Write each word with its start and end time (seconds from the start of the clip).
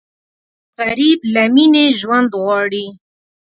غریب 0.77 1.19
له 1.33 1.43
مینې 1.53 1.85
ژوند 1.99 2.29
غواړي 2.41 2.85